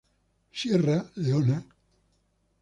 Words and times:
Sierra 0.51 1.05
Leona 1.21 1.61